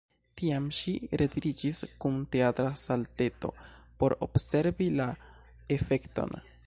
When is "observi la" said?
4.29-5.09